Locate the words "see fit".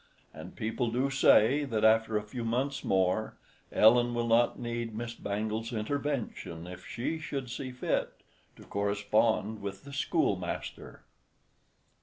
7.51-8.11